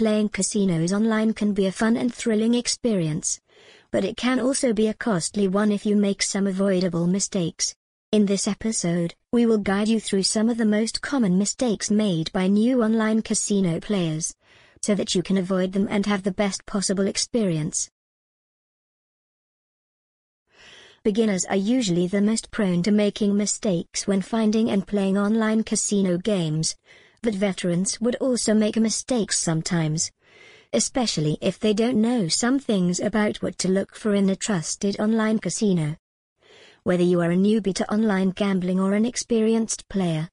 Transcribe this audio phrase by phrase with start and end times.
[0.00, 3.38] Playing casinos online can be a fun and thrilling experience.
[3.90, 7.74] But it can also be a costly one if you make some avoidable mistakes.
[8.10, 12.32] In this episode, we will guide you through some of the most common mistakes made
[12.32, 14.34] by new online casino players,
[14.80, 17.90] so that you can avoid them and have the best possible experience.
[21.04, 26.16] Beginners are usually the most prone to making mistakes when finding and playing online casino
[26.16, 26.74] games,
[27.22, 30.10] but veterans would also make mistakes sometimes.
[30.72, 34.98] Especially if they don't know some things about what to look for in a trusted
[35.00, 35.96] online casino.
[36.82, 40.30] Whether you are a newbie to online gambling or an experienced player,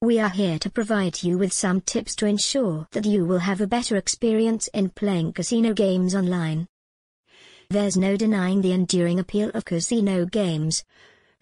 [0.00, 3.60] we are here to provide you with some tips to ensure that you will have
[3.60, 6.66] a better experience in playing casino games online.
[7.68, 10.84] There's no denying the enduring appeal of casino games,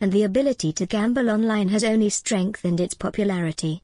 [0.01, 3.84] and the ability to gamble online has only strengthened its popularity.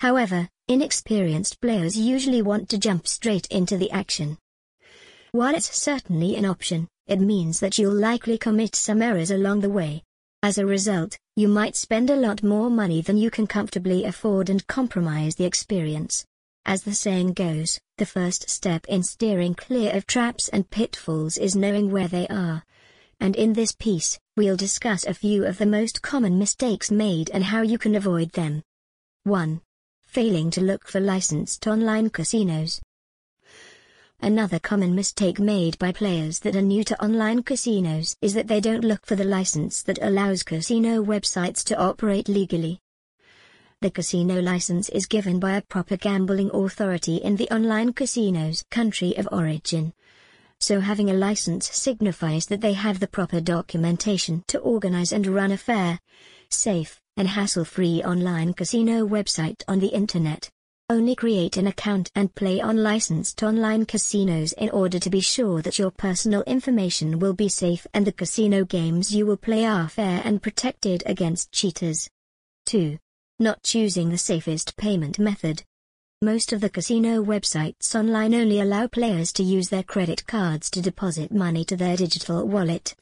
[0.00, 4.38] However, inexperienced players usually want to jump straight into the action.
[5.32, 9.70] While it's certainly an option, it means that you'll likely commit some errors along the
[9.70, 10.04] way.
[10.40, 14.48] As a result, you might spend a lot more money than you can comfortably afford
[14.48, 16.24] and compromise the experience.
[16.64, 21.56] As the saying goes, the first step in steering clear of traps and pitfalls is
[21.56, 22.62] knowing where they are.
[23.18, 27.42] And in this piece, we'll discuss a few of the most common mistakes made and
[27.42, 28.62] how you can avoid them.
[29.24, 29.60] 1
[30.08, 32.80] failing to look for licensed online casinos.
[34.20, 38.58] Another common mistake made by players that are new to online casinos is that they
[38.58, 42.80] don't look for the license that allows casino websites to operate legally.
[43.82, 49.14] The casino license is given by a proper gambling authority in the online casino's country
[49.16, 49.92] of origin.
[50.58, 55.52] So having a license signifies that they have the proper documentation to organize and run
[55.52, 56.00] a fair,
[56.48, 60.48] safe, and hassle-free online casino website on the internet.
[60.88, 65.60] Only create an account and play on licensed online casinos in order to be sure
[65.60, 69.88] that your personal information will be safe and the casino games you will play are
[69.88, 72.08] fair and protected against cheaters.
[72.66, 72.96] 2.
[73.38, 75.62] Not choosing the safest payment method.
[76.22, 80.80] Most of the casino websites online only allow players to use their credit cards to
[80.80, 82.94] deposit money to their digital wallet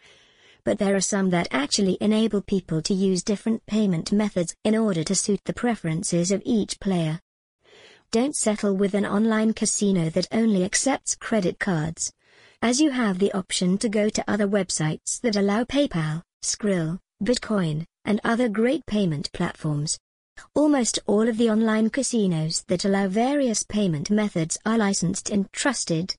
[0.66, 5.04] but there are some that actually enable people to use different payment methods in order
[5.04, 7.20] to suit the preferences of each player.
[8.10, 12.12] Don't settle with an online casino that only accepts credit cards,
[12.62, 17.84] as you have the option to go to other websites that allow PayPal, Skrill, Bitcoin,
[18.04, 20.00] and other great payment platforms.
[20.52, 26.16] Almost all of the online casinos that allow various payment methods are licensed and trusted,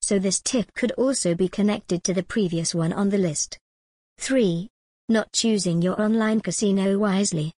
[0.00, 3.58] so this tip could also be connected to the previous one on the list.
[4.18, 4.68] 3.
[5.08, 7.52] Not choosing your online casino wisely.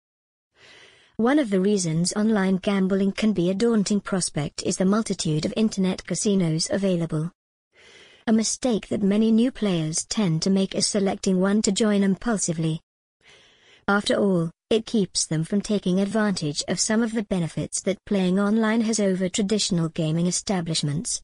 [1.16, 5.54] One of the reasons online gambling can be a daunting prospect is the multitude of
[5.58, 7.32] internet casinos available.
[8.28, 12.82] A mistake that many new players tend to make is selecting one to join impulsively.
[13.88, 18.38] After all, it keeps them from taking advantage of some of the benefits that playing
[18.38, 21.22] online has over traditional gaming establishments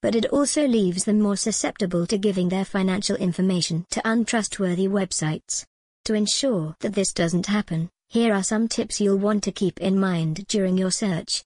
[0.00, 5.64] but it also leaves them more susceptible to giving their financial information to untrustworthy websites.
[6.04, 9.98] To ensure that this doesn't happen, here are some tips you'll want to keep in
[9.98, 11.44] mind during your search.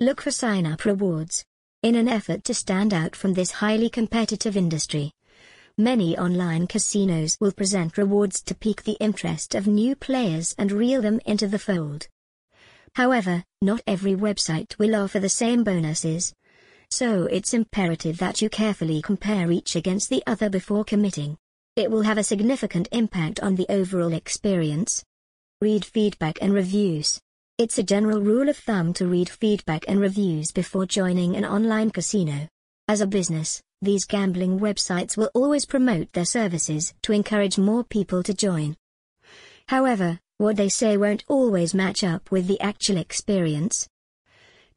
[0.00, 1.44] Look for sign-up rewards.
[1.82, 5.12] In an effort to stand out from this highly competitive industry,
[5.76, 11.02] many online casinos will present rewards to pique the interest of new players and reel
[11.02, 12.08] them into the fold.
[12.94, 16.32] However, not every website will offer the same bonuses,
[16.90, 21.36] so it's imperative that you carefully compare each against the other before committing.
[21.76, 25.04] It will have a significant impact on the overall experience.
[25.60, 27.20] Read feedback and reviews.
[27.58, 31.90] It's a general rule of thumb to read feedback and reviews before joining an online
[31.90, 32.48] casino.
[32.88, 38.22] As a business, these gambling websites will always promote their services to encourage more people
[38.22, 38.76] to join.
[39.68, 43.88] However, what they say won't always match up with the actual experience.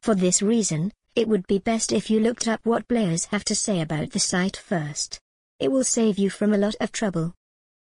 [0.00, 3.54] For this reason, it would be best if you looked up what players have to
[3.54, 5.20] say about the site first.
[5.58, 7.34] It will save you from a lot of trouble.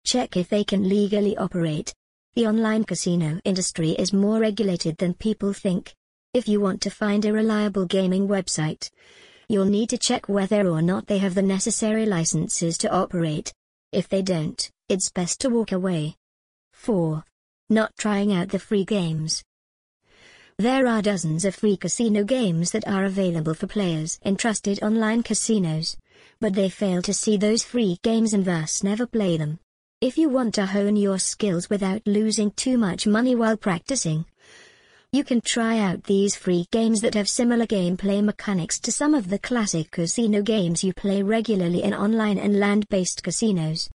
[0.05, 1.95] Check if they can legally operate.
[2.35, 5.95] The online casino industry is more regulated than people think.
[6.35, 8.91] If you want to find a reliable gaming website,
[9.49, 13.55] you'll need to check whether or not they have the necessary licenses to operate.
[13.93, 16.17] If they don't, it's best to walk away.
[16.73, 17.25] 4.
[17.71, 19.43] Not trying out the free games.
[20.59, 25.25] There are dozens of free casino games that are available for players in trusted online
[25.25, 25.97] casinos,
[26.41, 29.59] but they fail to see those free games and thus never play them.
[30.01, 34.27] If you want to hone your skills without losing too much money while practicing,
[35.15, 39.31] You can try out these free games that have similar gameplay mechanics to some of
[39.31, 43.89] the classic casino games you play regularly in online and land-based casinos.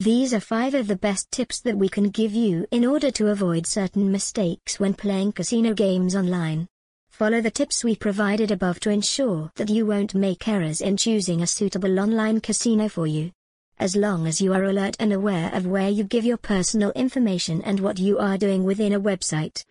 [0.00, 3.28] These are five of the best tips that we can give you in order to
[3.28, 6.66] avoid certain mistakes when playing casino games online.
[7.10, 11.42] Follow the tips we provided above to ensure that you won't make errors in choosing
[11.42, 13.30] a suitable online casino for you.
[13.78, 17.62] As long as you are alert and aware of where you give your personal information
[17.62, 19.64] and what you are doing within a website,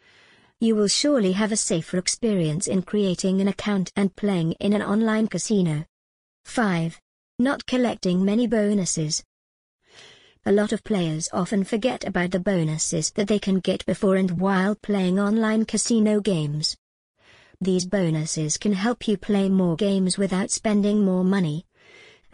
[0.62, 4.82] you will surely have a safer experience in creating an account and playing in an
[4.82, 5.84] online casino.
[6.46, 7.02] 5.
[7.40, 9.22] Not collecting many bonuses.
[10.46, 14.42] A lot of players often forget about the bonuses that they can get before and
[14.42, 16.76] while playing online casino games.
[17.62, 21.66] These bonuses can help you play more games without spending more money,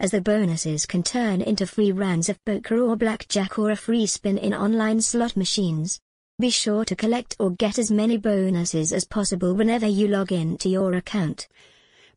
[0.00, 4.06] as the bonuses can turn into free rounds of poker or blackjack or a free
[4.06, 6.00] spin in online slot machines.
[6.40, 10.56] Be sure to collect or get as many bonuses as possible whenever you log in
[10.58, 11.46] to your account.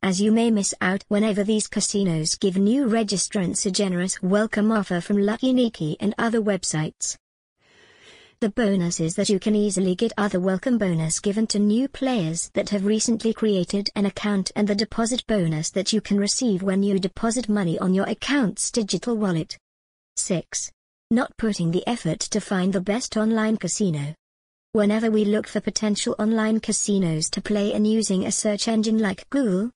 [0.03, 4.99] As you may miss out whenever these casinos give new registrants a generous welcome offer
[4.99, 7.15] from Lucky Niki and other websites.
[8.41, 12.71] The bonuses that you can easily get the welcome bonus given to new players that
[12.71, 16.99] have recently created an account and the deposit bonus that you can receive when you
[16.99, 19.57] deposit money on your account's digital wallet.
[20.17, 20.69] 6
[21.11, 24.15] not putting the effort to find the best online casino.
[24.73, 29.29] Whenever we look for potential online casinos to play in using a search engine like
[29.29, 29.69] Google,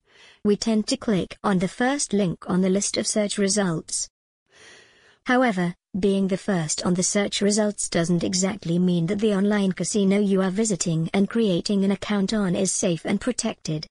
[0.47, 4.09] we tend to click on the first link on the list of search results.
[5.25, 10.19] However, being the first on the search results doesn't exactly mean that the online casino
[10.19, 13.85] you are visiting and creating an account on is safe and protected.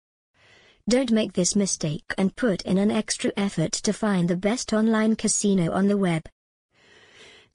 [0.88, 5.14] Don't make this mistake and put in an extra effort to find the best online
[5.14, 6.22] casino on the web.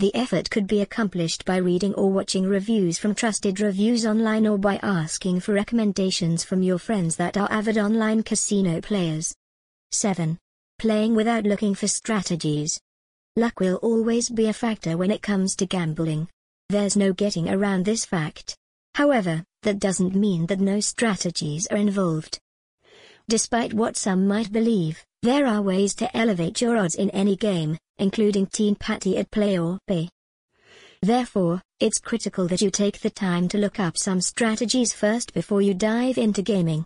[0.01, 4.57] The effort could be accomplished by reading or watching reviews from trusted reviews online or
[4.57, 9.35] by asking for recommendations from your friends that are avid online casino players.
[9.91, 10.39] 7.
[10.79, 12.81] Playing without looking for strategies.
[13.35, 16.27] Luck will always be a factor when it comes to gambling.
[16.69, 18.57] There's no getting around this fact.
[18.95, 22.39] However, that doesn't mean that no strategies are involved.
[23.29, 27.77] Despite what some might believe, there are ways to elevate your odds in any game,
[28.01, 30.09] including Teen Patti at Play or Pay.
[31.03, 35.61] Therefore, it's critical that you take the time to look up some strategies first before
[35.61, 36.85] you dive into gaming.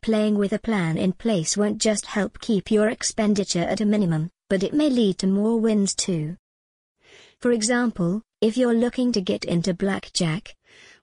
[0.00, 4.30] Playing with a plan in place won't just help keep your expenditure at a minimum,
[4.48, 6.36] but it may lead to more wins too.
[7.40, 10.54] For example, if you're looking to get into blackjack,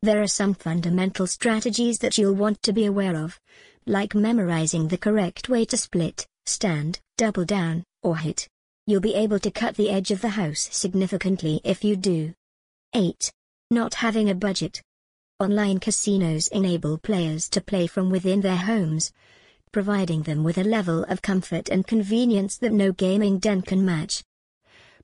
[0.01, 3.38] there are some fundamental strategies that you'll want to be aware of,
[3.86, 8.48] like memorizing the correct way to split, stand, double down, or hit.
[8.90, 12.34] You'll be able to cut the edge of the house significantly if you do.
[12.96, 13.32] 8.
[13.70, 14.82] Not having a budget.
[15.40, 19.12] Online casinos enable players to play from within their homes,
[19.72, 24.24] providing them with a level of comfort and convenience that no gaming den can match.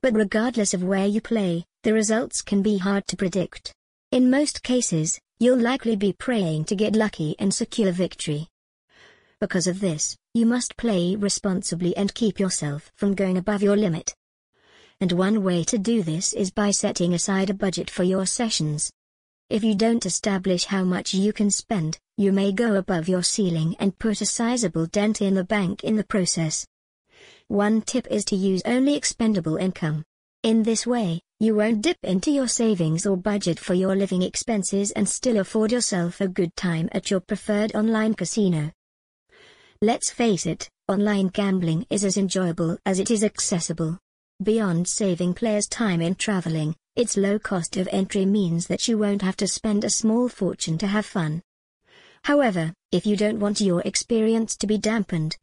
[0.01, 3.71] But regardless of where you play, the results can be hard to predict.
[4.11, 8.47] In most cases, you'll likely be praying to get lucky and secure victory.
[9.41, 14.15] Because of this, you must play responsibly and keep yourself from going above your limit.
[15.01, 18.89] And one way to do this is by setting aside a budget for your sessions.
[19.49, 23.75] If you don't establish how much you can spend, you may go above your ceiling
[23.77, 26.65] and put a sizable dent in the bank in the process.
[27.49, 30.05] One tip is to use only expendable income.
[30.43, 34.91] In this way, you won't dip into your savings or budget for your living expenses
[34.91, 38.71] and still afford yourself a good time at your preferred online casino.
[39.81, 43.99] Let's face it, online gambling is as enjoyable as it is accessible.
[44.41, 49.21] Beyond saving players time in traveling, its low cost of entry means that you won't
[49.21, 51.41] have to spend a small fortune to have fun.
[52.23, 55.35] However, if you don't want your experience to be dampened,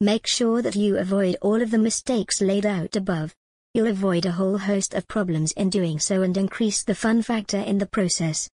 [0.00, 3.34] make sure that you avoid all of the mistakes laid out above.
[3.74, 7.58] You'll avoid a whole host of problems in doing so and increase the fun factor
[7.58, 8.48] in the process.